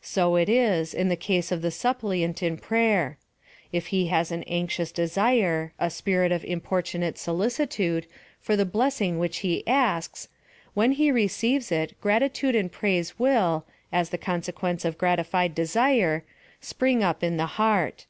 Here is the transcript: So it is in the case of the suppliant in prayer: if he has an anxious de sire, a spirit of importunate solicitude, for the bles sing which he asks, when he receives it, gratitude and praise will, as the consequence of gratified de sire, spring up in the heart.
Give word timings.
So 0.00 0.36
it 0.36 0.48
is 0.48 0.94
in 0.94 1.10
the 1.10 1.14
case 1.14 1.52
of 1.52 1.60
the 1.60 1.70
suppliant 1.70 2.42
in 2.42 2.56
prayer: 2.56 3.18
if 3.70 3.88
he 3.88 4.06
has 4.06 4.32
an 4.32 4.42
anxious 4.44 4.90
de 4.90 5.06
sire, 5.06 5.74
a 5.78 5.90
spirit 5.90 6.32
of 6.32 6.42
importunate 6.46 7.18
solicitude, 7.18 8.06
for 8.40 8.56
the 8.56 8.64
bles 8.64 8.94
sing 8.94 9.18
which 9.18 9.40
he 9.40 9.62
asks, 9.68 10.28
when 10.72 10.92
he 10.92 11.10
receives 11.10 11.70
it, 11.70 12.00
gratitude 12.00 12.56
and 12.56 12.72
praise 12.72 13.18
will, 13.18 13.66
as 13.92 14.08
the 14.08 14.16
consequence 14.16 14.86
of 14.86 14.96
gratified 14.96 15.54
de 15.54 15.66
sire, 15.66 16.24
spring 16.62 17.02
up 17.04 17.22
in 17.22 17.36
the 17.36 17.58
heart. 17.60 18.06